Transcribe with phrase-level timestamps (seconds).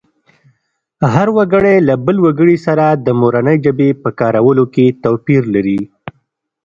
[1.13, 5.79] هر وګړی له بل وګړي سره د مورنۍ ژبې په کارولو کې توپیر لري